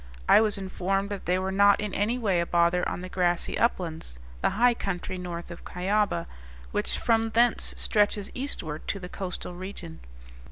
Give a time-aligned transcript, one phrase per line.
[0.27, 3.55] I was informed that they were not in any way a bother on the grassy
[3.55, 6.25] uplands, the high country north of Cuyaba,
[6.71, 9.99] which from thence stretches eastward to the coastal region.